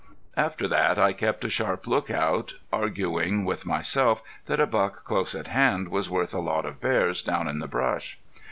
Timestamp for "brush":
7.67-8.17